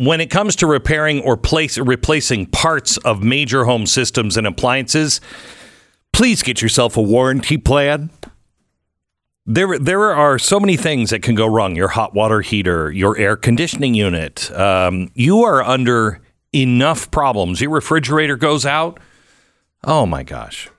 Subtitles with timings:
[0.00, 5.20] when it comes to repairing or place, replacing parts of major home systems and appliances,
[6.14, 8.08] please get yourself a warranty plan.
[9.44, 11.76] There, there are so many things that can go wrong.
[11.76, 14.50] Your hot water heater, your air conditioning unit.
[14.52, 16.22] Um, you are under
[16.54, 17.60] enough problems.
[17.60, 18.98] Your refrigerator goes out.
[19.84, 20.70] Oh my gosh.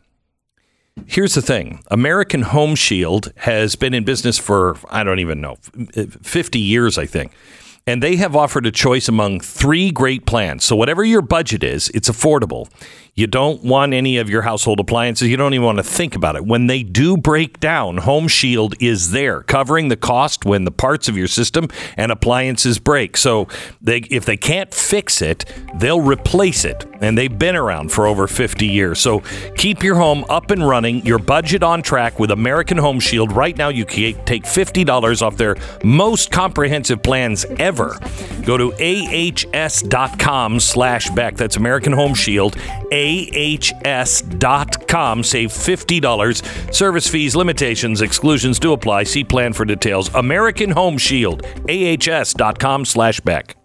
[1.06, 5.58] Here's the thing American Home Shield has been in business for, I don't even know,
[6.24, 7.34] 50 years, I think.
[7.88, 10.64] And they have offered a choice among three great plans.
[10.64, 12.70] So, whatever your budget is, it's affordable.
[13.14, 15.28] You don't want any of your household appliances.
[15.28, 16.46] You don't even want to think about it.
[16.46, 21.10] When they do break down, Home Shield is there covering the cost when the parts
[21.10, 23.18] of your system and appliances break.
[23.18, 23.50] So
[23.82, 25.44] they, if they can't fix it,
[25.76, 26.86] they'll replace it.
[27.02, 29.00] And they've been around for over 50 years.
[29.00, 29.22] So
[29.58, 33.34] keep your home up and running, your budget on track with American Home Shield.
[33.34, 38.00] Right now, you can take $50 off their most comprehensive plans ever.
[38.46, 41.36] Go to ahs.com slash Beck.
[41.36, 42.56] That's American Home Shield
[43.12, 45.24] ahs.com.
[45.24, 46.74] Save $50.
[46.74, 49.04] Service fees, limitations, exclusions do apply.
[49.04, 50.14] See plan for details.
[50.16, 53.61] American Home Shield, ahs.com slash Beck.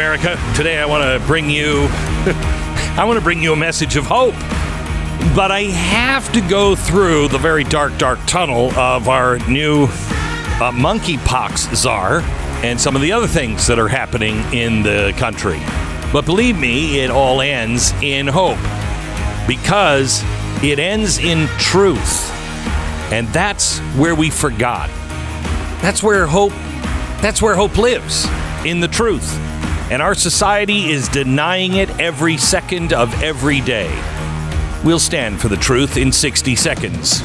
[0.00, 0.38] America.
[0.56, 1.86] Today I want to bring you,
[2.96, 4.32] I want to bring you a message of hope.
[5.36, 10.72] But I have to go through the very dark, dark tunnel of our new uh,
[10.72, 12.20] monkeypox czar
[12.64, 15.60] and some of the other things that are happening in the country.
[16.14, 18.56] But believe me, it all ends in hope
[19.46, 20.22] because
[20.64, 22.30] it ends in truth.
[23.12, 24.88] And that's where we forgot.
[25.82, 26.52] That's where hope
[27.20, 28.26] that's where hope lives
[28.64, 29.49] in the truth.
[29.90, 33.90] And our society is denying it every second of every day.
[34.84, 37.20] We'll stand for the truth in 60 seconds.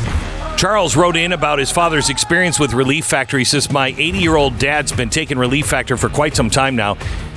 [0.58, 3.38] Charles wrote in about his father's experience with Relief Factor.
[3.38, 6.76] He says, My 80 year old dad's been taking Relief Factor for quite some time
[6.76, 6.96] now.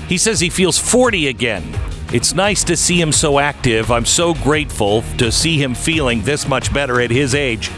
[0.09, 1.63] He says he feels 40 again.
[2.13, 3.91] It's nice to see him so active.
[3.91, 7.69] I'm so grateful to see him feeling this much better at his age.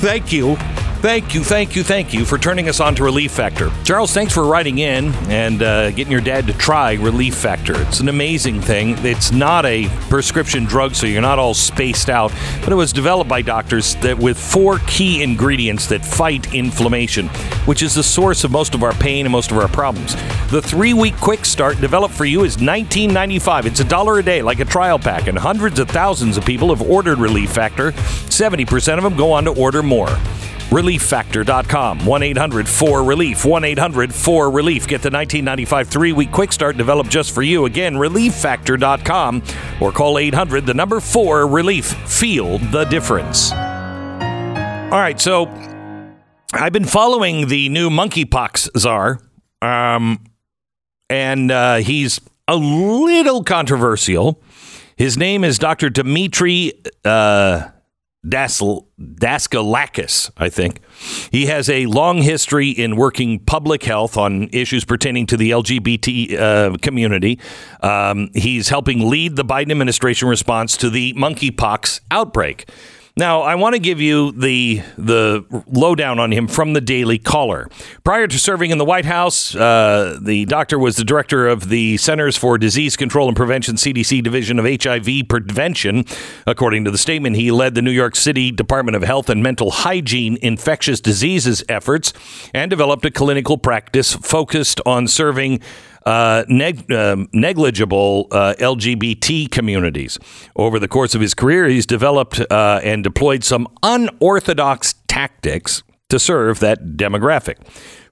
[0.00, 0.56] Thank you.
[1.04, 3.70] Thank you, thank you, thank you for turning us on to Relief Factor.
[3.84, 7.78] Charles, thanks for writing in and uh, getting your dad to try Relief Factor.
[7.82, 8.96] It's an amazing thing.
[9.04, 12.32] It's not a prescription drug, so you're not all spaced out,
[12.62, 17.28] but it was developed by doctors that with four key ingredients that fight inflammation,
[17.66, 20.14] which is the source of most of our pain and most of our problems.
[20.50, 23.66] The three-week quick start developed for you is $19.95.
[23.66, 26.74] It's a dollar a day, like a trial pack, and hundreds of thousands of people
[26.74, 27.92] have ordered Relief Factor.
[27.92, 30.08] 70% of them go on to order more.
[30.74, 32.04] ReliefFactor.com.
[32.04, 33.44] 1 800 4 Relief.
[33.44, 34.88] 1 800 4 Relief.
[34.88, 37.66] Get the 1995 three week quick start developed just for you.
[37.66, 39.42] Again, ReliefFactor.com
[39.80, 41.86] or call 800 the number 4 Relief.
[41.86, 43.52] Feel the difference.
[43.52, 45.46] All right, so
[46.52, 49.20] I've been following the new monkeypox czar,
[49.62, 50.24] um,
[51.08, 54.42] and uh, he's a little controversial.
[54.96, 55.88] His name is Dr.
[55.88, 56.72] Dmitry.
[57.04, 57.68] Uh,
[58.24, 60.80] Dasl- Daskalakis, I think.
[61.30, 66.38] He has a long history in working public health on issues pertaining to the LGBT
[66.38, 67.38] uh, community.
[67.80, 72.68] Um, he's helping lead the Biden administration response to the monkeypox outbreak.
[73.16, 77.68] Now, I want to give you the the lowdown on him from the Daily Caller.
[78.02, 81.96] Prior to serving in the White House, uh, the doctor was the director of the
[81.98, 86.04] Centers for Disease Control and Prevention (CDC) division of HIV prevention.
[86.44, 89.70] According to the statement, he led the New York City Department of Health and Mental
[89.70, 92.12] Hygiene infectious diseases efforts
[92.52, 95.60] and developed a clinical practice focused on serving
[96.04, 100.18] uh, neg- uh, negligible uh, LGBT communities.
[100.56, 106.18] Over the course of his career, he's developed uh, and deployed some unorthodox tactics to
[106.18, 107.56] serve that demographic.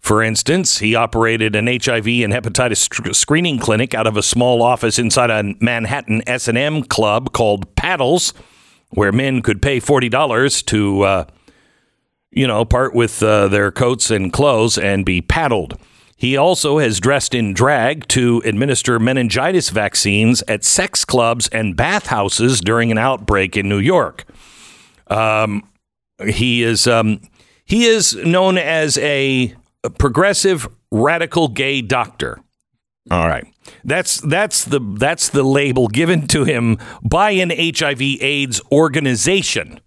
[0.00, 4.98] For instance, he operated an HIV and hepatitis screening clinic out of a small office
[4.98, 8.32] inside a Manhattan S&M club called Paddles
[8.94, 11.24] where men could pay $40 to, uh,
[12.30, 15.78] you know, part with uh, their coats and clothes and be paddled.
[16.22, 22.60] He also has dressed in drag to administer meningitis vaccines at sex clubs and bathhouses
[22.60, 24.24] during an outbreak in New York.
[25.08, 25.68] Um,
[26.24, 27.22] he is um,
[27.64, 29.52] he is known as a
[29.98, 32.38] progressive radical gay doctor.
[33.10, 33.52] All right.
[33.82, 39.80] That's that's the that's the label given to him by an HIV AIDS organization.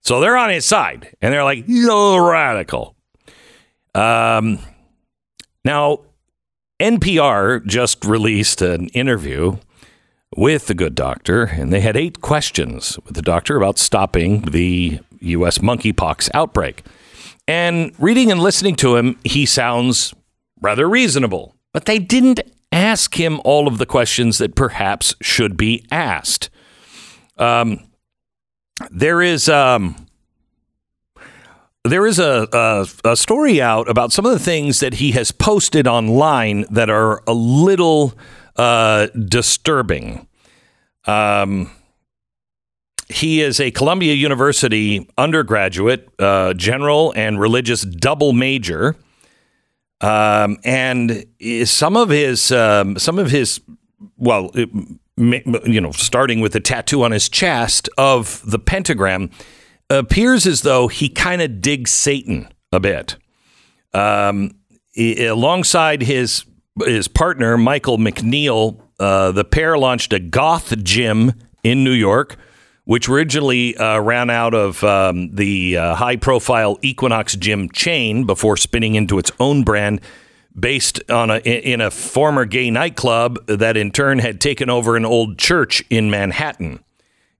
[0.00, 2.96] So they're on his side and they're like, you're radical.
[3.94, 4.60] Um
[5.68, 5.98] now,
[6.80, 9.58] NPR just released an interview
[10.34, 14.98] with the good doctor, and they had eight questions with the doctor about stopping the
[15.20, 15.58] U.S.
[15.58, 16.86] monkeypox outbreak.
[17.46, 20.14] And reading and listening to him, he sounds
[20.62, 22.40] rather reasonable, but they didn't
[22.72, 26.48] ask him all of the questions that perhaps should be asked.
[27.36, 27.80] Um,
[28.90, 30.07] there is um,
[31.88, 35.32] there is a, a, a story out about some of the things that he has
[35.32, 38.14] posted online that are a little
[38.56, 40.26] uh, disturbing.
[41.06, 41.70] Um,
[43.08, 48.96] he is a Columbia University undergraduate, uh, general and religious double major.
[50.00, 51.24] Um, and
[51.64, 53.60] some of his, um, some of his,
[54.16, 54.68] well, it,
[55.16, 59.30] you know, starting with the tattoo on his chest of the pentagram,
[59.90, 63.16] appears as though he kind of digs Satan a bit.
[63.94, 64.52] Um,
[64.92, 66.44] he, alongside his
[66.84, 71.32] his partner Michael McNeil, uh, the pair launched a goth gym
[71.64, 72.36] in New York,
[72.84, 78.56] which originally uh, ran out of um, the uh, high profile Equinox gym chain before
[78.56, 80.00] spinning into its own brand.
[80.58, 85.04] Based on a in a former gay nightclub that in turn had taken over an
[85.04, 86.80] old church in Manhattan.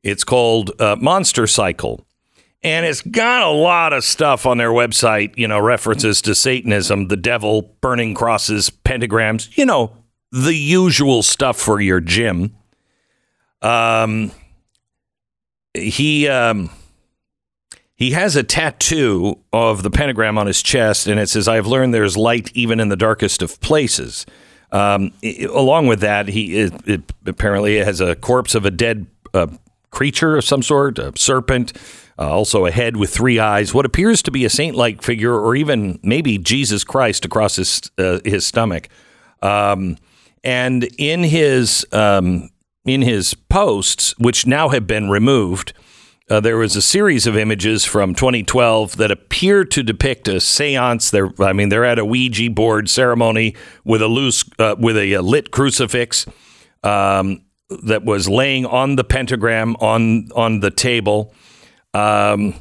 [0.05, 2.07] It's called uh, Monster Cycle
[2.63, 7.09] and it's got a lot of stuff on their website, you know, references to Satanism,
[7.09, 9.97] the devil, burning crosses, pentagrams, you know,
[10.33, 12.55] the usual stuff for your gym.
[13.63, 14.33] Um,
[15.75, 16.71] he um,
[17.95, 21.95] he has a tattoo of the pentagram on his chest, and it says, "I've learned
[21.95, 24.27] there's light even in the darkest of places."
[24.71, 29.07] Um, it, along with that, he it, it apparently has a corpse of a dead
[29.33, 29.47] uh,
[29.91, 31.73] creature of some sort, a serpent
[32.19, 35.39] uh, also, a head with three eyes, what appears to be a saint like figure,
[35.39, 38.89] or even maybe Jesus Christ across his, uh, his stomach.
[39.41, 39.99] Um,
[40.43, 42.51] and in his, um,
[42.85, 45.73] in his posts, which now have been removed,
[46.31, 51.11] uh, there was a series of images from 2012 that appear to depict a séance.
[51.11, 53.55] They're, I mean, they're at a Ouija board ceremony
[53.85, 56.27] with a loose, uh, with a, a, lit crucifix
[56.83, 57.43] um,
[57.85, 61.33] that was laying on the pentagram on on the table.
[61.95, 62.55] Um,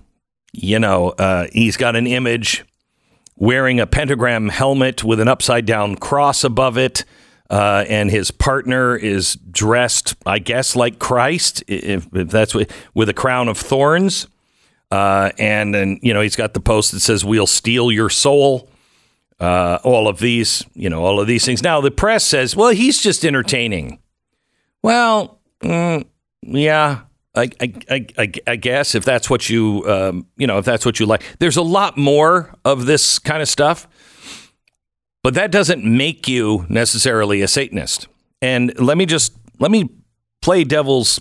[0.53, 2.65] you know, uh, he's got an image
[3.35, 7.05] wearing a pentagram helmet with an upside down cross above it.
[7.49, 13.07] Uh, and his partner is dressed, I guess, like Christ, if, if that's what, with
[13.07, 14.27] a crown of thorns.
[14.91, 18.69] Uh, and then, you know, he's got the post that says, We'll steal your soul.
[19.39, 21.61] Uh, all of these, you know, all of these things.
[21.61, 23.99] Now, the press says, Well, he's just entertaining.
[24.81, 26.05] Well, mm,
[26.41, 27.01] yeah,
[27.37, 30.99] I, I, I, I, guess if that's what you um, you know if that's what
[30.99, 31.23] you like.
[31.39, 33.87] There's a lot more of this kind of stuff
[35.27, 38.07] but that doesn't make you necessarily a satanist.
[38.41, 39.89] And let me just let me
[40.41, 41.19] play devil's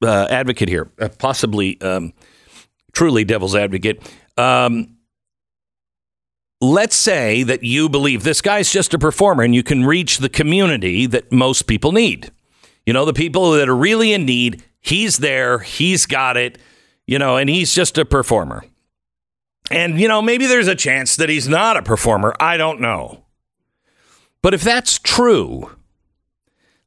[0.00, 2.12] uh, advocate here uh, possibly um,
[2.92, 4.00] truly devil's advocate.
[4.36, 4.96] Um,
[6.60, 10.28] let's say that you believe this guy's just a performer and you can reach the
[10.28, 12.30] community that most people need.
[12.84, 16.58] You know the people that are really in need He's there, he's got it,
[17.08, 18.64] you know, and he's just a performer.
[19.68, 22.36] And, you know, maybe there's a chance that he's not a performer.
[22.38, 23.24] I don't know.
[24.42, 25.72] But if that's true,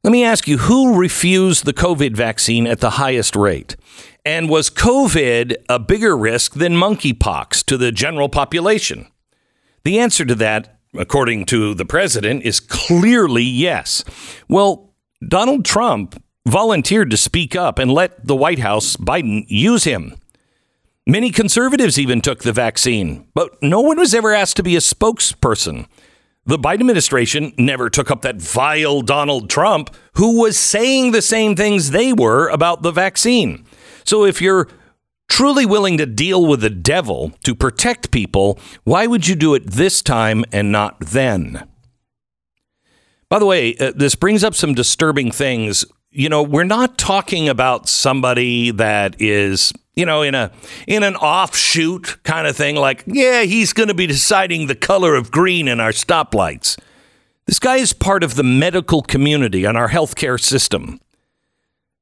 [0.02, 3.76] let me ask you who refused the COVID vaccine at the highest rate?
[4.24, 9.08] And was COVID a bigger risk than monkeypox to the general population?
[9.84, 14.04] The answer to that, according to the president, is clearly yes.
[14.48, 14.94] Well,
[15.28, 20.16] Donald Trump volunteered to speak up and let the White House, Biden, use him.
[21.06, 24.80] Many conservatives even took the vaccine, but no one was ever asked to be a
[24.80, 25.86] spokesperson.
[26.44, 31.54] The Biden administration never took up that vile Donald Trump, who was saying the same
[31.54, 33.64] things they were about the vaccine.
[34.04, 34.68] So if you're
[35.28, 39.66] truly willing to deal with the devil to protect people, why would you do it
[39.66, 41.68] this time and not then?
[43.28, 47.48] By the way, uh, this brings up some disturbing things you know, we're not talking
[47.48, 50.50] about somebody that is, you know, in a
[50.86, 55.14] in an offshoot kind of thing like, yeah, he's going to be deciding the color
[55.14, 56.78] of green in our stoplights.
[57.46, 61.00] This guy is part of the medical community and our healthcare system.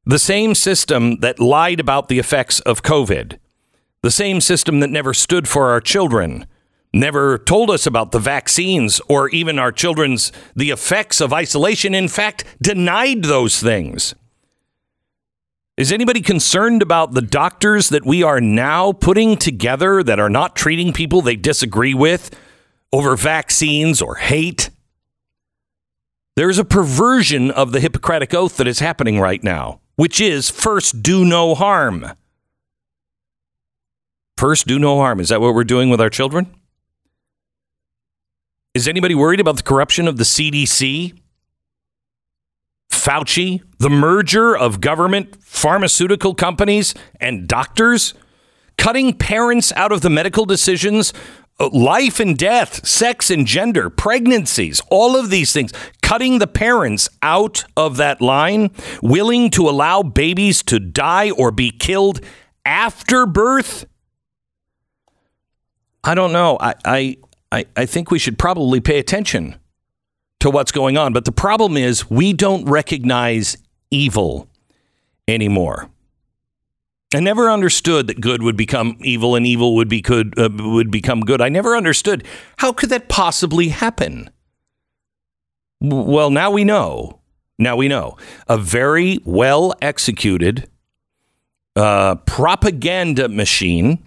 [0.04, 3.38] The same system that lied about the effects of COVID.
[4.02, 6.46] The same system that never stood for our children
[6.92, 12.08] never told us about the vaccines or even our children's the effects of isolation in
[12.08, 14.14] fact denied those things.
[15.76, 20.56] Is anybody concerned about the doctors that we are now putting together that are not
[20.56, 22.36] treating people they disagree with
[22.92, 24.70] over vaccines or hate?
[26.34, 31.02] There's a perversion of the hippocratic oath that is happening right now which is first
[31.02, 32.12] do no harm.
[34.36, 35.18] First do no harm.
[35.18, 36.54] Is that what we're doing with our children
[38.74, 41.18] is anybody worried about the corruption of the CDC?
[42.90, 48.14] Fauci, the merger of government, pharmaceutical companies, and doctors,
[48.76, 51.12] cutting parents out of the medical decisions,
[51.60, 55.72] uh, life and death, sex and gender, pregnancies, all of these things,
[56.02, 58.70] cutting the parents out of that line,
[59.02, 62.20] willing to allow babies to die or be killed
[62.64, 63.86] after birth.
[66.04, 66.56] I don't know.
[66.60, 67.16] I, I
[67.50, 69.56] I, I think we should probably pay attention
[70.40, 71.12] to what's going on.
[71.12, 73.56] But the problem is, we don't recognize
[73.90, 74.48] evil
[75.26, 75.90] anymore.
[77.14, 80.90] I never understood that good would become evil and evil would be good uh, would
[80.90, 81.40] become good.
[81.40, 82.26] I never understood
[82.58, 84.30] how could that possibly happen.
[85.80, 87.20] Well, now we know.
[87.58, 90.68] Now we know a very well executed
[91.74, 94.04] uh, propaganda machine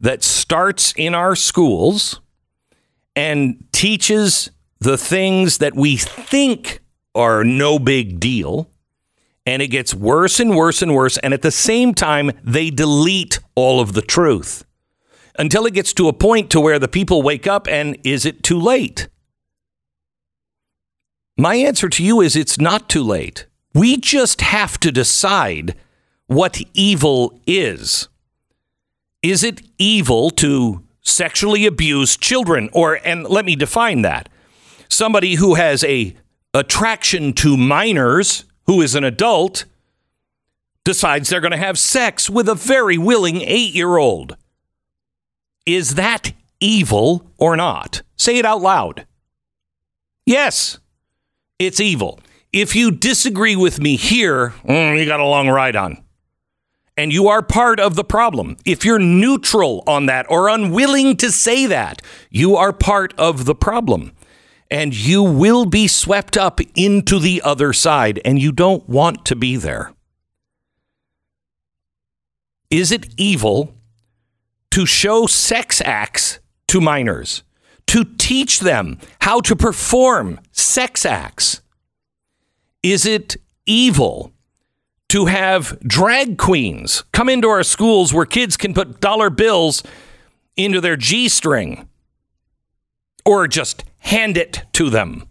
[0.00, 2.20] that starts in our schools
[3.16, 6.80] and teaches the things that we think
[7.14, 8.70] are no big deal.
[9.46, 11.18] And it gets worse and worse and worse.
[11.18, 14.64] And at the same time, they delete all of the truth
[15.38, 18.42] until it gets to a point to where the people wake up and is it
[18.42, 19.08] too late?
[21.36, 23.46] My answer to you is it's not too late.
[23.72, 25.74] We just have to decide
[26.26, 28.08] what evil is.
[29.22, 34.28] Is it evil to sexually abuse children or and let me define that.
[34.88, 36.16] Somebody who has a
[36.52, 39.64] attraction to minors who is an adult
[40.84, 44.36] decides they're going to have sex with a very willing 8-year-old
[45.66, 48.02] is that evil or not?
[48.16, 49.06] Say it out loud.
[50.26, 50.78] Yes
[51.60, 52.18] it's evil.
[52.52, 56.02] If you disagree with me here mm, you got a long ride on
[57.00, 58.58] and you are part of the problem.
[58.66, 63.54] If you're neutral on that or unwilling to say that, you are part of the
[63.54, 64.12] problem.
[64.70, 69.34] And you will be swept up into the other side, and you don't want to
[69.34, 69.94] be there.
[72.68, 73.74] Is it evil
[74.70, 76.38] to show sex acts
[76.68, 77.44] to minors,
[77.86, 81.62] to teach them how to perform sex acts?
[82.82, 84.34] Is it evil
[85.10, 89.82] to have drag queens come into our schools where kids can put dollar bills
[90.56, 91.88] into their G string
[93.24, 95.28] or just hand it to them?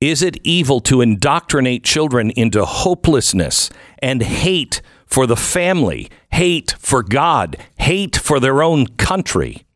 [0.00, 7.02] Is it evil to indoctrinate children into hopelessness and hate for the family, hate for
[7.02, 9.66] God, hate for their own country?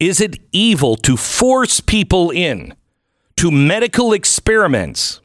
[0.00, 2.74] Is it evil to force people in
[3.36, 5.20] to medical experiments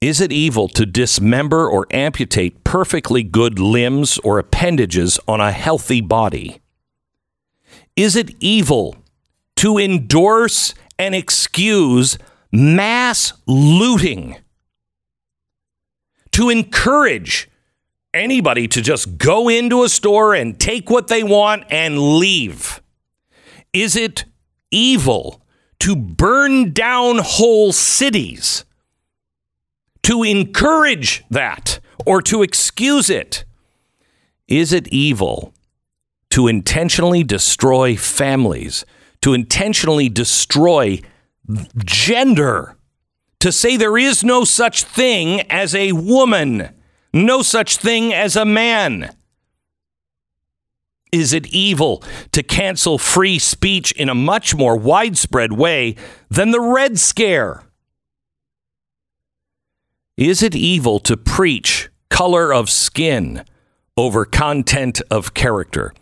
[0.00, 6.00] is it evil to dismember or amputate perfectly good limbs or appendages on a healthy
[6.00, 6.62] body?
[7.96, 8.96] Is it evil
[9.56, 12.16] to endorse and excuse
[12.50, 14.36] mass looting?
[16.32, 17.50] To encourage
[18.14, 22.80] anybody to just go into a store and take what they want and leave?
[23.74, 24.24] Is it
[24.70, 25.42] evil
[25.80, 28.64] to burn down whole cities?
[30.02, 33.44] To encourage that or to excuse it?
[34.48, 35.54] Is it evil
[36.30, 38.84] to intentionally destroy families,
[39.22, 41.00] to intentionally destroy
[41.84, 42.76] gender,
[43.40, 46.70] to say there is no such thing as a woman,
[47.12, 49.14] no such thing as a man?
[51.12, 55.96] Is it evil to cancel free speech in a much more widespread way
[56.28, 57.64] than the Red Scare?
[60.20, 63.42] Is it evil to preach color of skin
[63.96, 65.94] over content of character?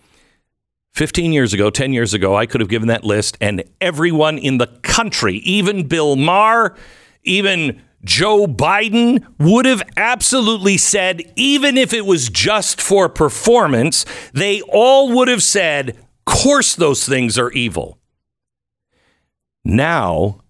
[0.94, 4.58] 15 years ago, 10 years ago, I could have given that list, and everyone in
[4.58, 6.74] the country, even Bill Maher,
[7.22, 14.62] even Joe Biden would have absolutely said, even if it was just for performance, they
[14.62, 18.00] all would have said, course those things are evil.
[19.64, 20.40] Now,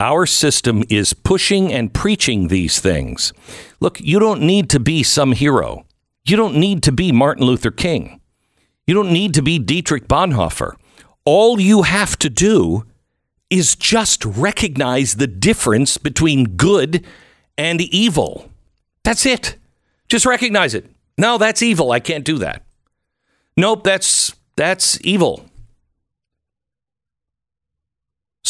[0.00, 3.32] our system is pushing and preaching these things.
[3.78, 5.84] Look, you don't need to be some hero.
[6.24, 8.20] You don't need to be Martin Luther King.
[8.86, 10.74] You don't need to be Dietrich Bonhoeffer.
[11.24, 12.86] All you have to do
[13.50, 17.04] is just recognize the difference between good
[17.58, 18.50] and evil.
[19.04, 19.56] That's it.
[20.08, 20.86] Just recognize it.
[21.18, 21.92] No, that's evil.
[21.92, 22.64] I can't do that.
[23.56, 25.49] Nope, that's that's evil.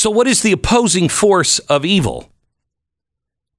[0.00, 2.32] So what is the opposing force of evil?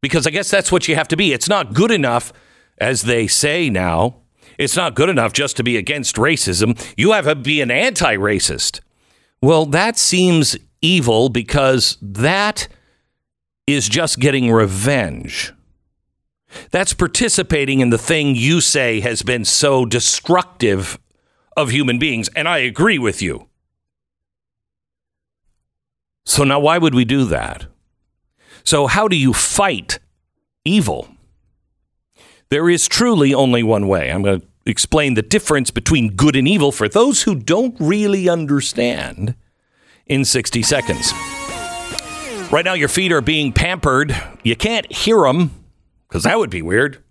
[0.02, 1.34] Because I guess that's what you have to be.
[1.34, 2.34] It's not good enough
[2.80, 4.16] as they say now.
[4.58, 6.84] It's not good enough just to be against racism.
[6.98, 8.80] You have to be an anti-racist.
[9.40, 12.68] Well, that seems evil because that
[13.68, 15.54] is just getting revenge.
[16.72, 20.98] That's participating in the thing you say has been so destructive
[21.56, 22.30] of human beings.
[22.36, 23.48] And I agree with you.
[26.26, 27.66] So now, why would we do that?
[28.64, 30.00] So, how do you fight
[30.64, 31.08] evil?
[32.50, 34.12] There is truly only one way.
[34.12, 38.30] I'm going to explain the difference between good and evil for those who don't really
[38.30, 39.36] understand
[40.06, 41.12] in 60 seconds.
[42.52, 44.16] Right now, your feet are being pampered.
[44.44, 45.52] You can't hear them
[46.08, 47.02] because that would be weird.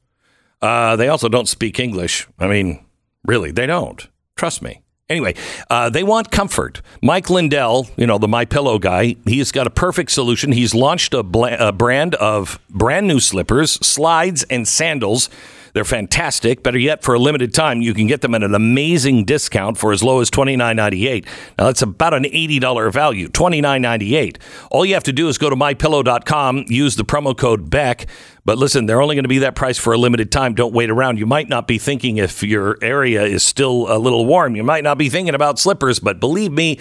[0.60, 2.28] Uh, they also don't speak English.
[2.38, 2.84] I mean,
[3.24, 4.06] really, they don't.
[4.36, 4.82] Trust me.
[5.10, 5.34] Anyway,
[5.68, 6.80] uh, they want comfort.
[7.02, 10.52] Mike Lindell, you know the My Pillow guy, he's got a perfect solution.
[10.52, 15.28] He's launched a, bl- a brand of brand new slippers, slides, and sandals
[15.72, 16.62] they're fantastic.
[16.62, 19.92] Better yet, for a limited time, you can get them at an amazing discount for
[19.92, 21.24] as low as $29.98.
[21.58, 24.36] Now, that's about an $80 value, $29.98.
[24.70, 28.06] All you have to do is go to mypillow.com, use the promo code BECK.
[28.44, 30.54] But listen, they're only going to be that price for a limited time.
[30.54, 31.18] Don't wait around.
[31.18, 34.84] You might not be thinking if your area is still a little warm, you might
[34.84, 36.00] not be thinking about slippers.
[36.00, 36.78] But believe me,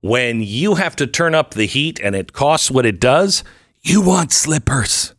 [0.00, 3.44] when you have to turn up the heat and it costs what it does,
[3.82, 5.11] you want slippers.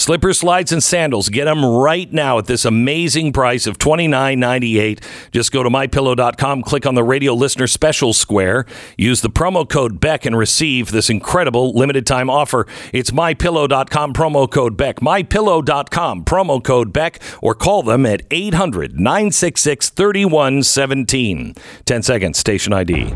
[0.00, 1.28] Slippers, slides, and sandals.
[1.28, 5.04] Get them right now at this amazing price of $29.98.
[5.30, 8.64] Just go to mypillow.com, click on the radio listener special square,
[8.96, 12.66] use the promo code Beck, and receive this incredible limited time offer.
[12.94, 15.00] It's mypillow.com, promo code Beck.
[15.00, 21.54] Mypillow.com, promo code Beck, or call them at 800 966 3117.
[21.84, 23.14] 10 seconds, station ID.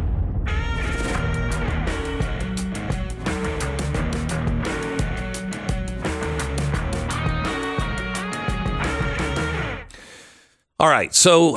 [10.81, 11.57] All right, so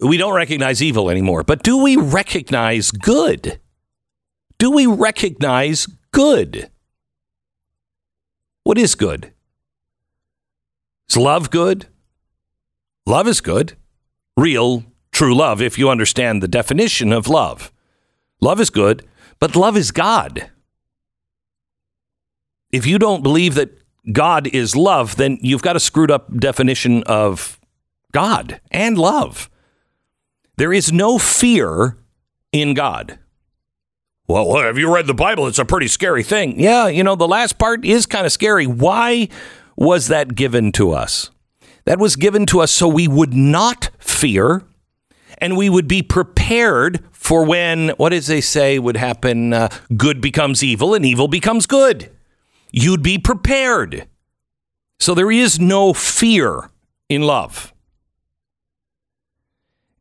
[0.00, 3.60] we don't recognize evil anymore, but do we recognize good?
[4.58, 6.70] Do we recognize good?
[8.64, 9.32] What is good?
[11.08, 11.86] Is love good?
[13.06, 13.76] Love is good.
[14.36, 17.72] Real, true love, if you understand the definition of love.
[18.40, 19.06] Love is good,
[19.38, 20.50] but love is God.
[22.72, 23.70] If you don't believe that
[24.12, 27.57] God is love, then you've got a screwed up definition of
[28.18, 29.48] God and love.
[30.56, 31.96] There is no fear
[32.50, 33.20] in God.
[34.26, 35.46] Well, have you read the Bible?
[35.46, 36.58] It's a pretty scary thing.
[36.58, 38.66] Yeah, you know, the last part is kind of scary.
[38.66, 39.28] Why
[39.76, 41.30] was that given to us?
[41.84, 44.64] That was given to us so we would not fear
[45.40, 49.52] and we would be prepared for when, what does they say would happen?
[49.52, 52.10] Uh, good becomes evil and evil becomes good.
[52.72, 54.08] You'd be prepared.
[54.98, 56.68] So there is no fear
[57.08, 57.72] in love.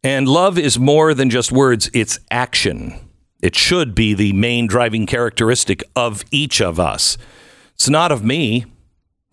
[0.07, 2.97] And love is more than just words, it's action.
[3.41, 7.17] It should be the main driving characteristic of each of us.
[7.73, 8.63] It's not of me.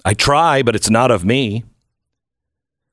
[0.05, 1.63] I try, but it's not of me.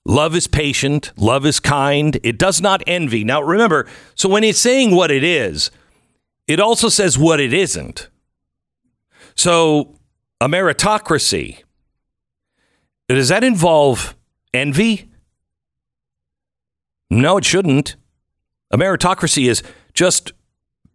[0.06, 1.12] Love is patient.
[1.18, 2.20] Love is kind.
[2.22, 3.24] It does not envy.
[3.24, 5.72] Now, remember, so when it's saying what it is,
[6.46, 8.10] it also says what it isn't.
[9.34, 9.96] So,
[10.40, 11.64] a meritocracy,
[13.10, 14.16] does that involve
[14.54, 15.11] envy?
[17.12, 17.98] No, it shouldn't.
[18.72, 19.62] A meritocracy is
[19.94, 20.32] just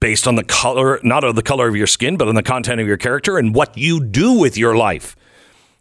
[0.00, 2.80] based on the color, not of the color of your skin, but on the content
[2.80, 5.14] of your character and what you do with your life.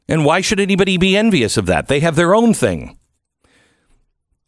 [0.09, 1.87] And why should anybody be envious of that?
[1.87, 2.97] They have their own thing.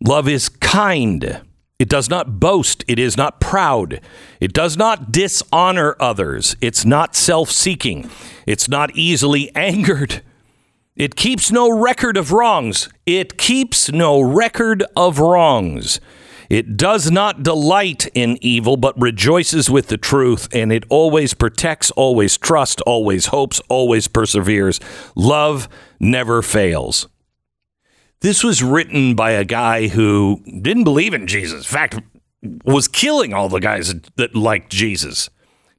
[0.06, 1.42] Love is kind.
[1.80, 2.84] It does not boast.
[2.88, 4.02] It is not proud.
[4.42, 6.58] It does not dishonor others.
[6.60, 8.10] It's not self seeking.
[8.46, 10.22] It's not easily angered.
[10.98, 12.90] It keeps no record of wrongs.
[13.06, 16.02] It keeps no record of wrongs.
[16.50, 21.92] It does not delight in evil, but rejoices with the truth, and it always protects,
[21.92, 24.80] always trusts, always hopes, always perseveres.
[25.16, 27.08] Love never fails.
[28.22, 31.60] This was written by a guy who didn't believe in Jesus.
[31.60, 32.00] In fact,
[32.66, 35.30] was killing all the guys that liked Jesus.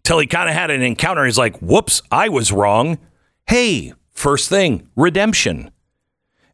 [0.05, 1.25] Till he kind of had an encounter.
[1.25, 2.99] He's like, whoops, I was wrong.
[3.49, 5.71] Hey, first thing, redemption.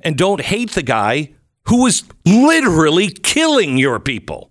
[0.00, 1.30] And don't hate the guy
[1.66, 4.50] who was literally killing your people.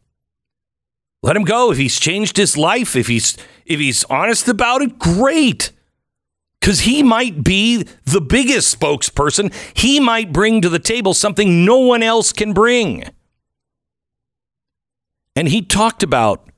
[1.21, 1.71] Let him go.
[1.71, 5.71] If he's changed his life, if he's if he's honest about it, great.
[6.59, 9.53] Cuz he might be the biggest spokesperson.
[9.73, 13.05] He might bring to the table something no one else can bring.
[15.35, 16.49] And he talked about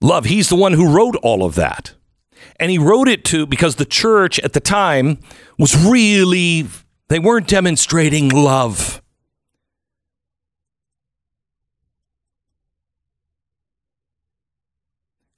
[0.00, 0.24] love.
[0.24, 1.94] He's the one who wrote all of that.
[2.56, 5.18] And he wrote it to because the church at the time
[5.58, 6.66] was really
[7.08, 9.02] they weren't demonstrating love.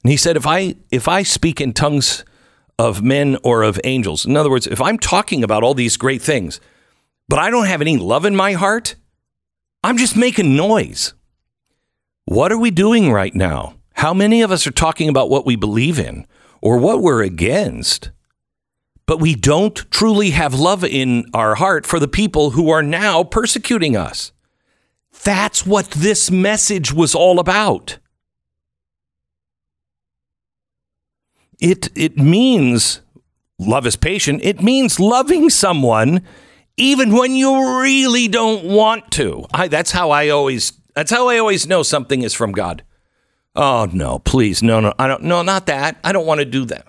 [0.03, 2.23] And he said, if I if I speak in tongues
[2.79, 6.21] of men or of angels, in other words, if I'm talking about all these great
[6.21, 6.61] things,
[7.27, 8.95] but I don't have any love in my heart,
[9.83, 11.13] I'm just making noise.
[12.25, 13.75] What are we doing right now?
[13.95, 16.25] How many of us are talking about what we believe in
[16.67, 18.11] or what we're against,
[19.05, 23.23] but we don't truly have love in our heart for the people who are now
[23.23, 24.31] persecuting us?
[25.23, 27.99] That's what this message was all about.
[31.59, 33.01] it it means
[33.57, 34.41] love is patient.
[34.43, 36.21] It means loving someone
[36.77, 39.45] even when you really don't want to.
[39.53, 42.83] I, that's how I always that's how I always know something is from God.
[43.57, 45.97] Oh no, please, no, no, I don't, no, not that.
[46.03, 46.85] I don't want to do that.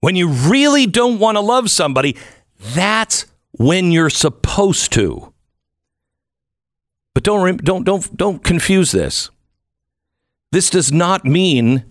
[0.00, 2.16] When you really don't want to love somebody,
[2.58, 5.32] that's when you're supposed to.
[7.14, 9.30] But don't don't don't don't confuse this.
[10.50, 11.84] This does not mean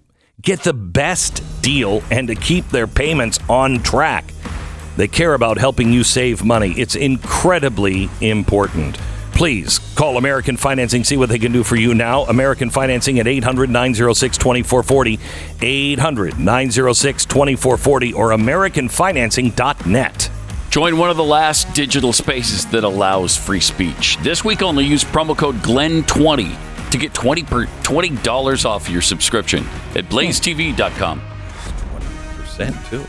[0.44, 4.26] get the best deal and to keep their payments on track.
[5.00, 6.74] They care about helping you save money.
[6.74, 8.98] It's incredibly important.
[9.32, 12.26] Please call American Financing, see what they can do for you now.
[12.26, 15.18] American Financing at 800 906 2440,
[15.62, 20.32] 800 906 2440, or AmericanFinancing.net.
[20.70, 24.18] Join one of the last digital spaces that allows free speech.
[24.18, 29.64] This week only use promo code GLENN20 to get 20 per, $20 off your subscription
[29.96, 31.22] at blazetv.com.
[31.22, 33.06] 20% too.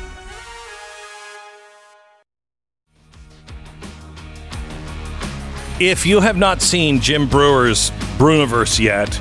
[5.81, 9.15] If you have not seen Jim Breuer's Breuniverse yet,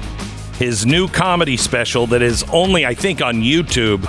[0.58, 4.06] his new comedy special that is only, I think, on YouTube,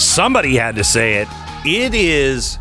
[0.00, 1.28] somebody had to say it.
[1.64, 2.58] It is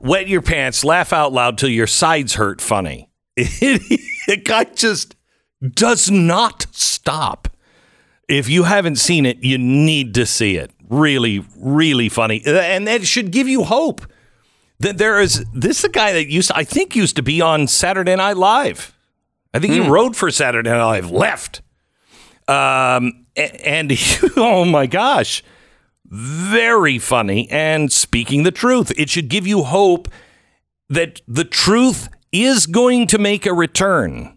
[0.00, 3.08] wet your pants, laugh out loud till your sides hurt funny.
[3.36, 5.14] It, the guy just
[5.62, 7.46] does not stop.
[8.28, 10.72] If you haven't seen it, you need to see it.
[10.88, 12.42] Really, really funny.
[12.44, 14.04] Uh, and that should give you hope
[14.82, 17.66] Th- There is this is a guy that used I think used to be on
[17.66, 18.94] Saturday Night Live.
[19.52, 21.10] I think he wrote for Saturday Night Live.
[21.10, 21.60] Left,
[22.48, 23.92] um, and
[24.36, 25.42] oh my gosh,
[26.06, 28.92] very funny and speaking the truth.
[28.96, 30.08] It should give you hope
[30.88, 34.36] that the truth is going to make a return.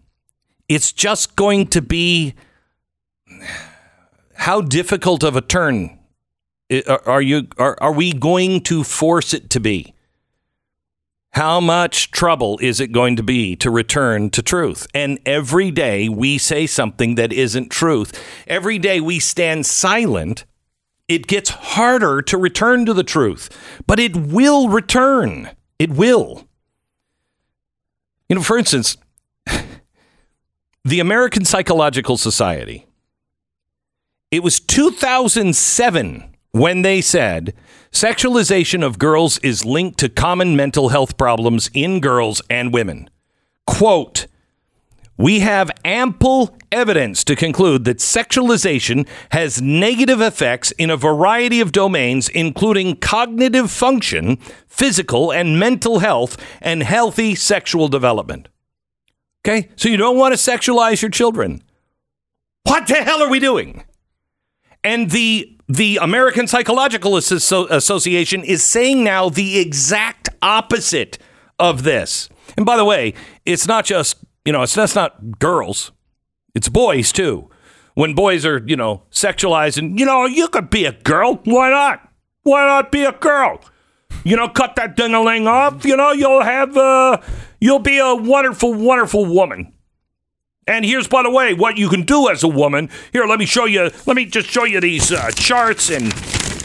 [0.68, 2.34] It's just going to be
[4.34, 5.98] how difficult of a turn
[6.86, 9.94] are are you are, are we going to force it to be?
[11.34, 14.86] How much trouble is it going to be to return to truth?
[14.94, 18.12] And every day we say something that isn't truth.
[18.46, 20.44] Every day we stand silent,
[21.08, 23.48] it gets harder to return to the truth.
[23.84, 25.50] But it will return.
[25.76, 26.46] It will.
[28.28, 28.96] You know, for instance,
[30.84, 32.86] the American Psychological Society,
[34.30, 37.52] it was 2007 when they said
[37.90, 43.10] sexualization of girls is linked to common mental health problems in girls and women.
[43.66, 44.28] Quote,
[45.16, 51.72] we have ample evidence to conclude that sexualization has negative effects in a variety of
[51.72, 54.36] domains, including cognitive function,
[54.68, 58.48] physical and mental health, and healthy sexual development.
[59.44, 61.64] Okay, so you don't want to sexualize your children.
[62.62, 63.84] What the hell are we doing?
[64.84, 71.18] And the the American Psychological Asso- Association is saying now the exact opposite
[71.58, 72.28] of this.
[72.56, 75.92] And by the way, it's not just you know it's that's not girls,
[76.54, 77.50] it's boys too.
[77.94, 81.70] When boys are you know sexualized and you know you could be a girl, why
[81.70, 82.08] not?
[82.42, 83.60] Why not be a girl?
[84.24, 85.84] You know, cut that ding-a-ling off.
[85.84, 87.20] You know, you'll have uh,
[87.60, 89.73] you'll be a wonderful, wonderful woman.
[90.66, 92.88] And here's, by the way, what you can do as a woman.
[93.12, 93.90] Here, let me show you.
[94.06, 96.14] Let me just show you these uh, charts and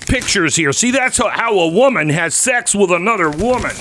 [0.07, 0.71] pictures here.
[0.71, 3.75] See, that's how, how a woman has sex with another woman.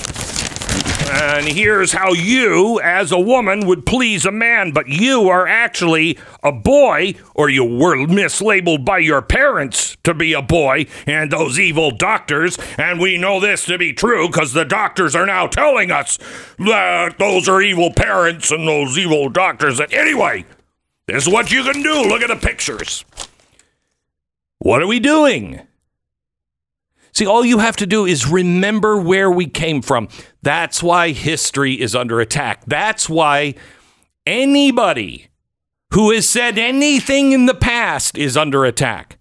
[1.11, 6.19] And here's how you, as a woman, would please a man, but you are actually
[6.43, 11.59] a boy, or you were mislabeled by your parents to be a boy and those
[11.59, 12.57] evil doctors.
[12.77, 16.19] And we know this to be true because the doctors are now telling us
[16.59, 19.79] that those are evil parents and those evil doctors.
[19.79, 20.45] And anyway,
[21.07, 22.03] this is what you can do.
[22.03, 23.03] Look at the pictures.
[24.59, 25.61] What are we doing?
[27.11, 30.07] See, all you have to do is remember where we came from.
[30.41, 32.63] That's why history is under attack.
[32.65, 33.55] That's why
[34.25, 35.27] anybody
[35.93, 39.17] who has said anything in the past is under attack.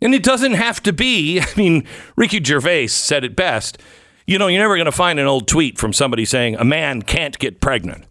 [0.00, 3.78] And it doesn't have to be, I mean, Ricky Gervais said it best.
[4.26, 7.02] You know, you're never going to find an old tweet from somebody saying a man
[7.02, 8.06] can't get pregnant.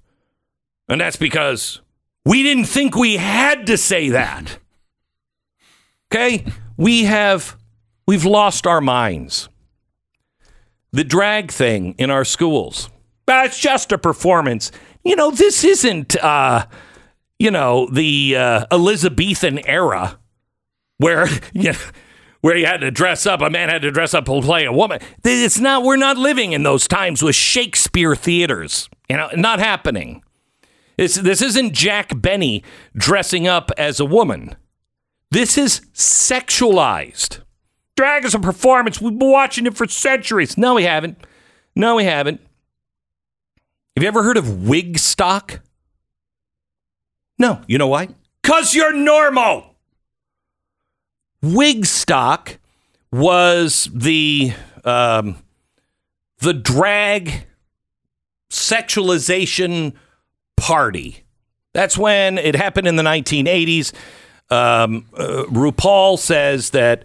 [0.87, 1.81] And that's because
[2.25, 4.59] we didn't think we had to say that.
[6.11, 6.45] Okay?
[6.77, 7.57] We have
[8.07, 9.49] we've lost our minds.
[10.91, 12.89] The drag thing in our schools.
[13.25, 14.71] That's just a performance.
[15.03, 16.65] You know, this isn't uh
[17.39, 20.17] you know, the uh, Elizabethan era
[20.97, 21.73] where you
[22.41, 24.71] where you had to dress up, a man had to dress up to play a
[24.71, 24.99] woman.
[25.23, 28.89] It's not we're not living in those times with Shakespeare theaters.
[29.09, 30.23] You know, not happening.
[30.97, 32.63] It's, this isn't Jack Benny
[32.95, 34.55] dressing up as a woman.
[35.31, 37.42] This is sexualized.
[37.95, 38.99] Drag is a performance.
[38.99, 40.57] We've been watching it for centuries.
[40.57, 41.17] No, we haven't.
[41.75, 42.41] No, we haven't.
[43.95, 45.59] Have you ever heard of Wigstock?
[47.37, 47.61] No.
[47.67, 48.09] You know why?
[48.41, 49.75] Because you're normal.
[51.43, 52.57] Wigstock
[53.11, 54.53] was the
[54.83, 55.37] um,
[56.39, 57.45] the drag
[58.49, 59.93] sexualization
[60.57, 61.23] party.
[61.73, 63.93] That's when it happened in the 1980s.
[64.49, 67.03] Um, uh, RuPaul says that,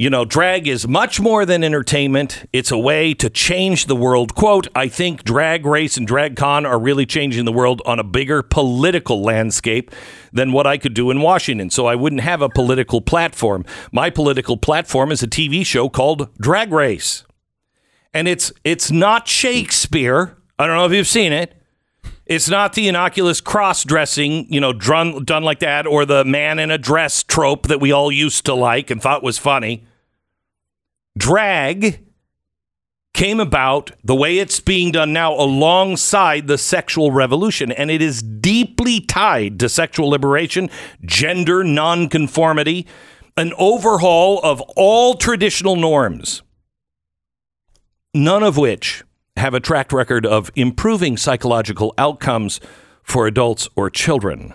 [0.00, 2.48] you know, drag is much more than entertainment.
[2.54, 4.34] It's a way to change the world.
[4.34, 8.02] Quote, I think Drag Race and Drag Con are really changing the world on a
[8.02, 9.90] bigger political landscape
[10.32, 11.68] than what I could do in Washington.
[11.68, 13.66] So I wouldn't have a political platform.
[13.92, 17.26] My political platform is a TV show called Drag Race.
[18.14, 20.34] And it's it's not Shakespeare.
[20.58, 21.54] I don't know if you've seen it.
[22.24, 26.58] It's not the innocuous cross dressing, you know, done, done like that, or the man
[26.58, 29.84] in a dress trope that we all used to like and thought was funny.
[31.20, 32.02] Drag
[33.12, 38.22] came about the way it's being done now alongside the sexual revolution, and it is
[38.22, 40.70] deeply tied to sexual liberation,
[41.04, 42.86] gender nonconformity,
[43.36, 46.40] an overhaul of all traditional norms,
[48.14, 49.04] none of which
[49.36, 52.60] have a track record of improving psychological outcomes
[53.02, 54.54] for adults or children.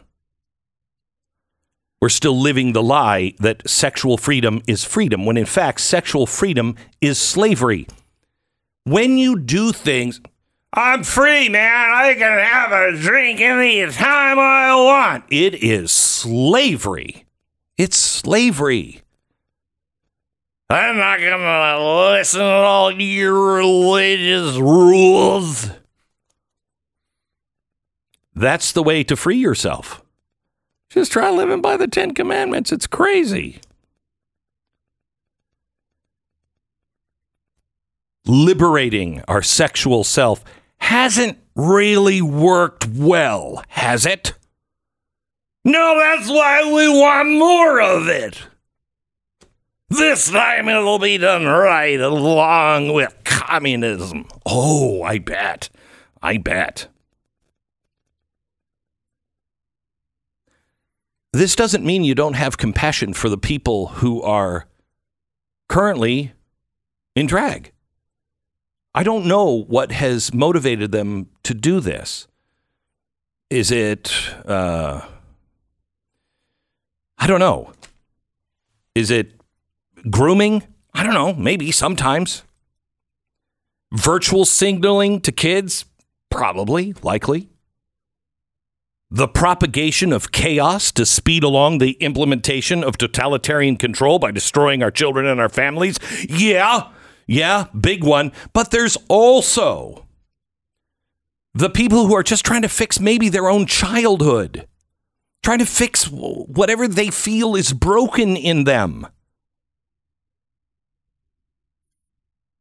[2.01, 6.75] We're still living the lie that sexual freedom is freedom, when in fact, sexual freedom
[7.01, 7.87] is slavery.
[8.83, 10.21] when you do things,
[10.73, 11.89] I'm free, man.
[11.91, 15.23] I can have a drink any time I want.
[15.29, 17.25] It is slavery.
[17.77, 19.01] It's slavery.
[20.69, 25.69] I'm not going to listen to all your religious rules.
[28.35, 30.03] That's the way to free yourself.
[30.95, 32.71] Just try living by the Ten Commandments.
[32.71, 33.59] It's crazy.
[38.25, 40.41] Liberating our sexual self
[40.77, 44.35] hasn't really worked well, has it?
[45.65, 48.43] No, that's why we want more of it.
[49.89, 54.27] This time it'll be done right along with communism.
[54.45, 55.69] Oh, I bet.
[56.21, 56.87] I bet.
[61.35, 64.67] This doesn't mean you don't have compassion for the people who are
[65.67, 66.31] currently
[67.13, 67.73] in drag.
[68.93, 72.29] I don't know what has motivated them to do this.
[73.49, 74.13] Is it,
[74.45, 75.01] uh,
[77.17, 77.73] I don't know.
[78.95, 79.33] Is it
[80.09, 80.63] grooming?
[80.93, 81.33] I don't know.
[81.33, 82.43] Maybe sometimes.
[83.91, 85.83] Virtual signaling to kids?
[86.29, 87.49] Probably, likely.
[89.11, 94.91] The propagation of chaos to speed along the implementation of totalitarian control by destroying our
[94.91, 95.99] children and our families?
[96.27, 96.89] Yeah,
[97.27, 98.31] yeah, big one.
[98.51, 100.05] But there's also
[101.53, 104.67] the people who are just trying to fix maybe their own childhood,
[105.43, 109.07] trying to fix whatever they feel is broken in them.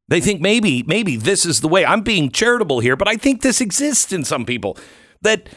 [0.06, 1.84] They think maybe, maybe this is the way.
[1.84, 4.76] I'm being charitable here, but I think this exists in some people
[5.22, 5.48] that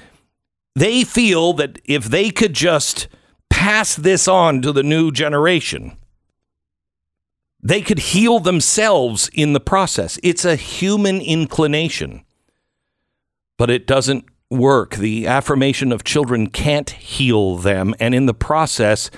[0.78, 3.08] they feel that if they could just
[3.50, 5.98] pass this on to the new generation,
[7.64, 10.20] they could heal themselves in the process.
[10.22, 12.24] It's a human inclination,
[13.58, 14.98] but it doesn't work.
[14.98, 17.96] The affirmation of children can't heal them.
[18.00, 19.10] And in the process,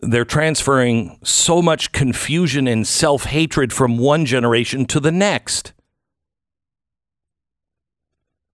[0.00, 5.74] they're transferring so much confusion and self hatred from one generation to the next.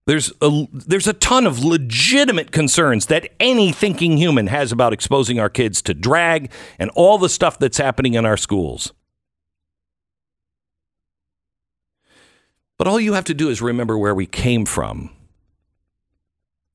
[0.05, 5.39] There's a, there's a ton of legitimate concerns that any thinking human has about exposing
[5.39, 8.93] our kids to drag and all the stuff that's happening in our schools.
[12.79, 15.11] But all you have to do is remember where we came from.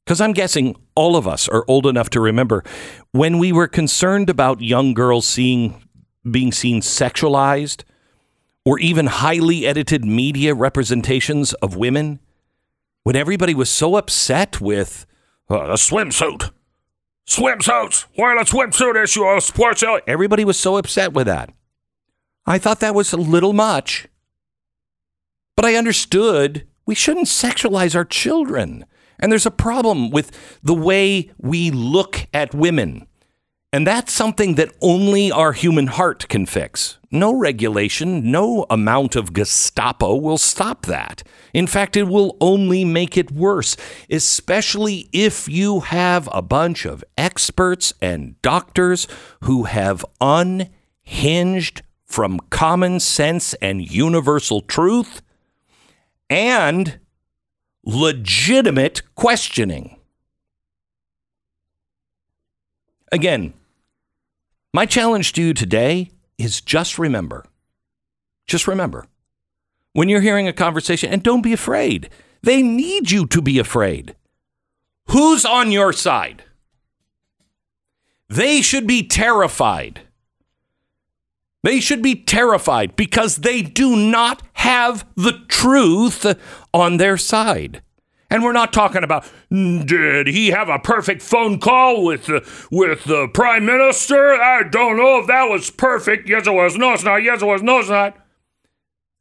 [0.05, 2.63] Because I'm guessing all of us are old enough to remember
[3.11, 5.83] when we were concerned about young girls seeing
[6.29, 7.83] being seen sexualized
[8.63, 12.21] or even highly edited media representations of women
[13.07, 15.05] when everybody was so upset with
[15.49, 16.51] uh, a swimsuit.
[17.25, 18.05] Swimsuits!
[18.17, 19.23] Wearing a swimsuit issue?
[19.23, 21.53] On sports everybody was so upset with that.
[22.45, 24.09] I thought that was a little much.
[25.55, 28.85] But i understood we shouldn't sexualize our children.
[29.19, 33.07] And there's a problem with the way we look at women.
[33.73, 36.97] And that's something that only our human heart can fix.
[37.11, 41.21] No regulation, no amount of Gestapo will stop that.
[41.53, 43.75] In fact, it will only make it worse,
[44.09, 49.05] especially if you have a bunch of experts and doctors
[49.43, 55.21] who have unhinged from common sense and universal truth
[56.29, 56.99] and
[57.83, 59.96] legitimate questioning.
[63.11, 63.53] Again,
[64.73, 67.45] my challenge to you today is just remember,
[68.47, 69.07] just remember,
[69.93, 72.09] when you're hearing a conversation, and don't be afraid,
[72.43, 74.15] they need you to be afraid.
[75.09, 76.43] Who's on your side?
[78.29, 80.01] They should be terrified.
[81.63, 86.25] They should be terrified because they do not have the truth
[86.73, 87.81] on their side.
[88.29, 92.47] And we're not talking about mm, did he have a perfect phone call with the,
[92.71, 94.33] with the prime minister?
[94.33, 96.27] I don't know if that was perfect.
[96.27, 96.75] Yes, it was.
[96.75, 97.23] No, it's not.
[97.23, 97.63] Yes, it was.
[97.63, 98.17] No, it's not.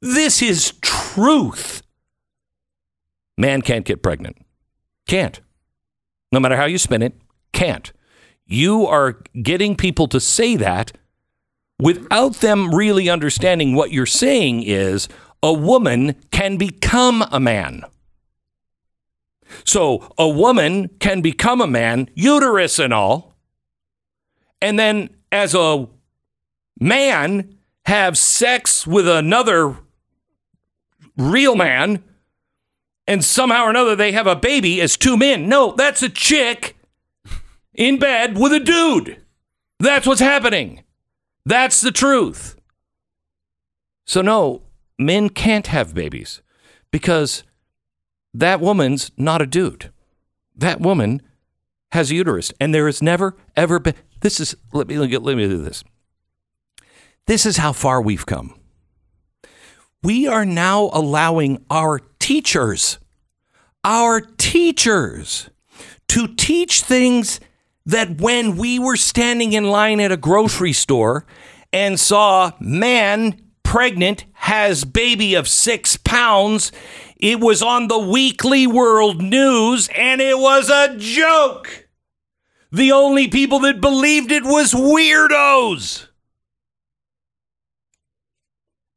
[0.03, 1.83] This is truth.
[3.39, 4.39] Man can't get pregnant.
[5.07, 5.41] Can't.
[6.33, 7.15] No matter how you spin it,
[7.53, 7.93] can't.
[8.45, 10.93] You are getting people to say that
[11.79, 15.09] without them really understanding what you're saying is
[15.43, 17.85] a woman can become a man.
[19.65, 23.37] So a woman can become a man, uterus and all,
[24.61, 25.89] and then as a
[26.81, 29.77] man have sex with another
[31.17, 32.03] real man,
[33.07, 35.49] and somehow or another they have a baby as two men.
[35.49, 36.77] No, that's a chick
[37.75, 39.23] in bed with a dude.
[39.79, 40.83] That's what's happening.
[41.45, 42.57] That's the truth.
[44.05, 44.63] So, no,
[44.99, 46.43] men can't have babies
[46.91, 47.45] because
[48.41, 49.91] that woman's not a dude.
[50.55, 51.23] That woman
[51.93, 53.95] has a uterus, and there has never ever been.
[54.21, 55.85] This is let me let me do this.
[57.27, 58.59] This is how far we've come.
[60.03, 62.99] We are now allowing our teachers,
[63.83, 65.51] our teachers,
[66.09, 67.41] to teach things
[67.87, 71.25] that when we were standing in line at a grocery store
[71.73, 76.71] and saw man pregnant has baby of six pounds
[77.17, 81.89] it was on the weekly world news and it was a joke.
[82.73, 86.09] The only people that believed it was weirdos.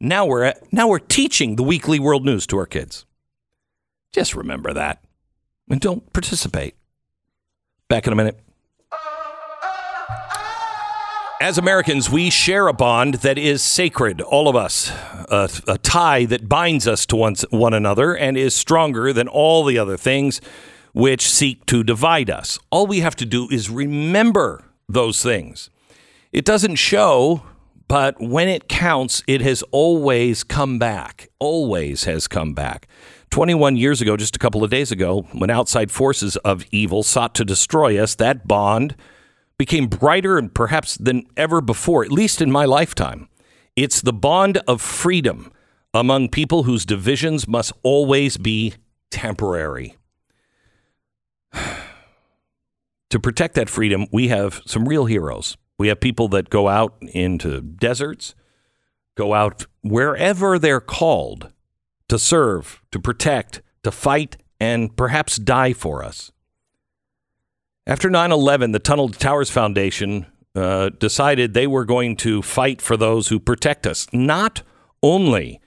[0.01, 3.05] Now we're at, now we're teaching the weekly world news to our kids.
[4.11, 5.03] Just remember that
[5.69, 6.75] and don't participate.
[7.87, 8.39] Back in a minute
[11.41, 14.89] as Americans, we share a bond that is sacred, all of us,
[15.29, 19.63] a, a tie that binds us to one, one another and is stronger than all
[19.63, 20.41] the other things
[20.91, 22.59] which seek to divide us.
[22.71, 25.69] All we have to do is remember those things.
[26.33, 27.43] It doesn't show,
[27.87, 32.87] but when it counts, it has always come back, always has come back.
[33.29, 37.33] 21 years ago, just a couple of days ago, when outside forces of evil sought
[37.35, 38.95] to destroy us, that bond
[39.59, 43.27] became brighter and perhaps than ever before, at least in my lifetime.
[43.75, 45.51] It's the bond of freedom
[45.93, 48.73] among people whose divisions must always be
[49.11, 49.97] temporary.
[53.09, 55.57] to protect that freedom, we have some real heroes.
[55.77, 58.35] We have people that go out into deserts,
[59.15, 61.51] go out wherever they're called
[62.07, 66.31] to serve, to protect, to fight, and perhaps die for us.
[67.87, 72.81] After 9 11, the Tunnel to Towers Foundation uh, decided they were going to fight
[72.81, 74.61] for those who protect us, not
[75.01, 75.59] only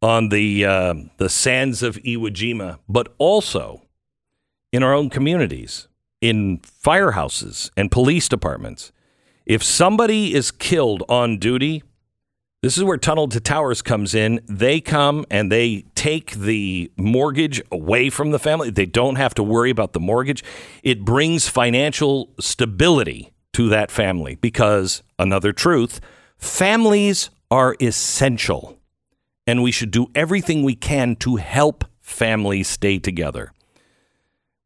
[0.00, 3.82] on the, uh, the sands of Iwo Jima, but also
[4.72, 5.88] in our own communities,
[6.20, 8.92] in firehouses and police departments.
[9.46, 11.82] If somebody is killed on duty,
[12.62, 14.40] this is where Tunnel to Towers comes in.
[14.46, 18.70] They come and they take the mortgage away from the family.
[18.70, 20.42] They don't have to worry about the mortgage.
[20.82, 26.00] It brings financial stability to that family because, another truth,
[26.36, 28.76] families are essential.
[29.46, 33.52] And we should do everything we can to help families stay together.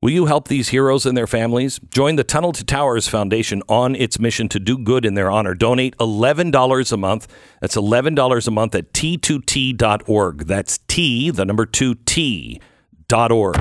[0.03, 1.79] Will you help these heroes and their families?
[1.91, 5.55] Join the Tunnel to Towers Foundation on its mission to do good in their honor.
[5.55, 7.29] Donate $11 a month.
[7.61, 10.39] That's $11 a month at t2t.org.
[10.47, 13.55] That's T, the number 2 T.org.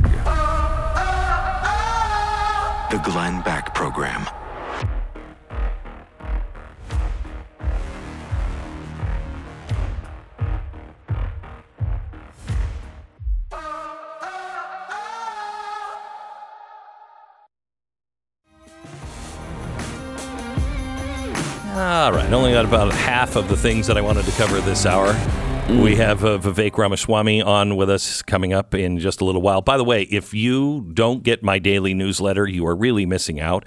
[2.89, 4.41] The Glenn Beck Program.
[22.72, 25.08] About half of the things that I wanted to cover this hour.
[25.84, 29.62] We have uh, Vivek Ramaswamy on with us coming up in just a little while.
[29.62, 33.66] By the way, if you don't get my daily newsletter, you are really missing out.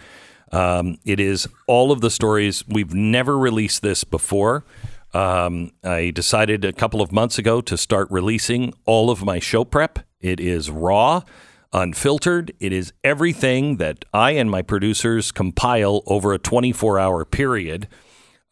[0.52, 2.66] Um, it is all of the stories.
[2.66, 4.64] We've never released this before.
[5.12, 9.66] Um, I decided a couple of months ago to start releasing all of my show
[9.66, 9.98] prep.
[10.22, 11.24] It is raw,
[11.74, 12.54] unfiltered.
[12.58, 17.86] It is everything that I and my producers compile over a 24 hour period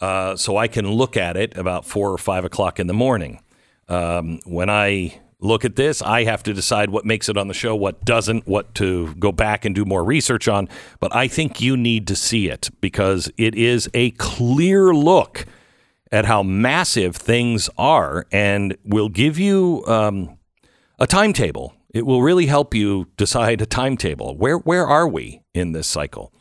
[0.02, 3.40] uh, so I can look at it about four or five o'clock in the morning.
[3.88, 7.54] Um, when I look at this, I have to decide what makes it on the
[7.54, 10.68] show, what doesn't, what to go back and do more research on.
[10.98, 15.46] But I think you need to see it because it is a clear look
[16.10, 20.36] at how massive things are and will give you um,
[20.98, 21.74] a timetable.
[21.94, 24.36] It will really help you decide a timetable.
[24.36, 26.32] Where where are we in this cycle?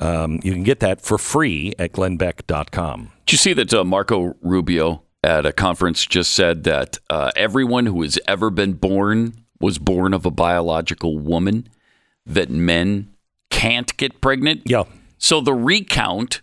[0.00, 3.12] Um, you can get that for free at glennbeck.com.
[3.26, 7.86] Did you see that uh, Marco Rubio at a conference just said that uh, everyone
[7.86, 11.68] who has ever been born was born of a biological woman,
[12.26, 13.14] that men
[13.50, 14.62] can't get pregnant?
[14.64, 14.84] Yeah.
[15.18, 16.42] So the recount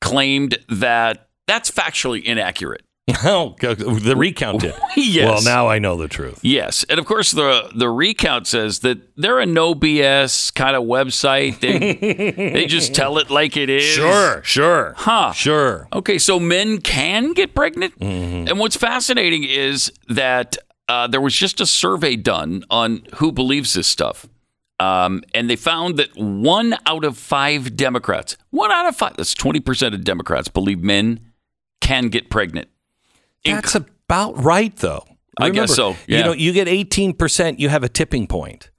[0.00, 2.85] claimed that that's factually inaccurate.
[3.24, 4.74] Oh, the recount did.
[4.96, 5.26] Yes.
[5.30, 6.40] Well, now I know the truth.
[6.42, 10.82] Yes, and of course the the recount says that they're a no BS kind of
[10.84, 11.60] website.
[11.60, 11.94] They
[12.52, 13.84] they just tell it like it is.
[13.84, 14.94] Sure, sure.
[14.96, 15.32] Huh.
[15.32, 15.86] Sure.
[15.92, 20.56] Okay, so men can get pregnant, and what's fascinating is that
[20.88, 24.26] uh, there was just a survey done on who believes this stuff,
[24.80, 29.34] um, and they found that one out of five Democrats, one out of five, that's
[29.34, 31.20] twenty percent of Democrats believe men
[31.80, 32.68] can get pregnant.
[33.54, 35.04] That's a about right, though.
[35.38, 38.70] I guess so, You know, you get 18%, you have a tipping point.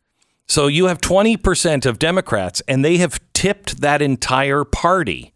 [0.48, 5.34] So you have 20% of Democrats, and they have tipped that entire party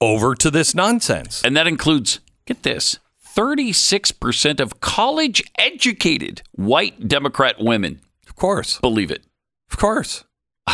[0.00, 1.42] over to this nonsense.
[1.44, 2.98] And that includes, get this,
[3.36, 8.78] 36% of college educated white Democrat women Of course.
[8.78, 9.24] believe it.
[9.70, 10.24] Of course.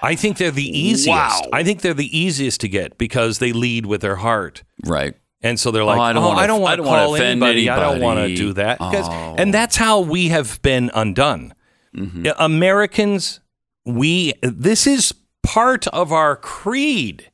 [0.00, 1.08] I think they're the easiest.
[1.08, 1.40] Wow.
[1.52, 4.62] I think they're the easiest to get because they lead with their heart.
[4.84, 5.14] Right.
[5.40, 7.02] And so they're like, Oh, I don't, don't wanna- don't I want to don't wanna
[7.04, 7.70] call offend anybody.
[7.70, 8.78] I don't want to do that.
[8.80, 9.34] Oh.
[9.38, 11.54] And that's how we have been undone.
[11.96, 12.26] Mm-hmm.
[12.38, 13.40] Americans,
[13.84, 17.30] we this is part of our creed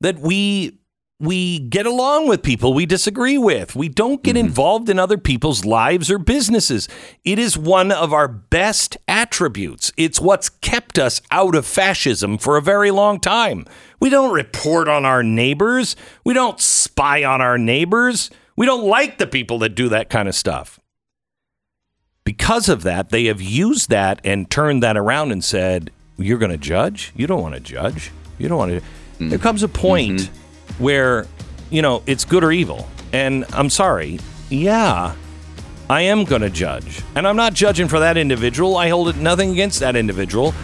[0.00, 0.77] that we
[1.20, 3.74] we get along with people we disagree with.
[3.74, 4.46] We don't get mm-hmm.
[4.46, 6.88] involved in other people's lives or businesses.
[7.24, 9.92] It is one of our best attributes.
[9.96, 13.66] It's what's kept us out of fascism for a very long time.
[13.98, 15.96] We don't report on our neighbors.
[16.24, 18.30] We don't spy on our neighbors.
[18.56, 20.78] We don't like the people that do that kind of stuff
[22.28, 26.50] because of that, they have used that and turned that around and said, You're going
[26.50, 27.10] to judge?
[27.16, 28.10] You don't want to judge.
[28.36, 28.80] You don't want to.
[29.18, 29.42] There mm-hmm.
[29.42, 30.47] comes a point mm-hmm.
[30.78, 31.26] Where,
[31.70, 32.88] you know, it's good or evil.
[33.12, 34.18] And I'm sorry.
[34.50, 35.14] Yeah,
[35.90, 37.02] I am going to judge.
[37.14, 38.76] And I'm not judging for that individual.
[38.76, 40.54] I hold it nothing against that individual.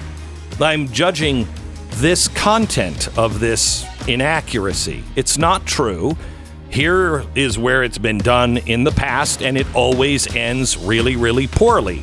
[0.61, 1.49] I'm judging
[1.95, 5.03] this content of this inaccuracy.
[5.17, 6.17] It's not true.
[6.69, 11.47] Here is where it's been done in the past, and it always ends really, really
[11.47, 12.03] poorly.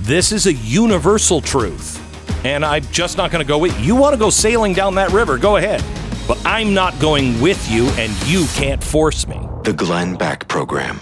[0.00, 2.02] This is a universal truth,
[2.44, 3.94] and I'm just not going to go with you.
[3.96, 5.38] Want to go sailing down that river?
[5.38, 5.82] Go ahead.
[6.26, 9.40] But I'm not going with you, and you can't force me.
[9.62, 11.00] The Glenn Beck Program.